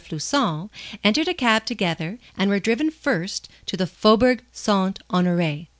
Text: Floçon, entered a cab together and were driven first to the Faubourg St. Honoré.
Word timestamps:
Floçon, 0.03 0.71
entered 1.03 1.27
a 1.27 1.33
cab 1.35 1.63
together 1.67 2.17
and 2.35 2.49
were 2.49 2.57
driven 2.59 2.89
first 2.89 3.47
to 3.67 3.77
the 3.77 3.85
Faubourg 3.85 4.41
St. 4.51 4.97
Honoré. 5.11 5.67